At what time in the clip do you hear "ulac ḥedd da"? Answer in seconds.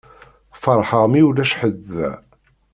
1.27-2.11